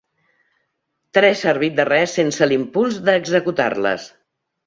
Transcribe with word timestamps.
Tres 1.17 1.43
servit 1.45 1.75
de 1.81 1.85
res 1.89 2.15
sense 2.19 2.49
l'impuls 2.51 2.99
d'executar-les. 3.09 4.09